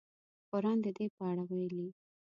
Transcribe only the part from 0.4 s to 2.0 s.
قران د دې په اړه ویلي.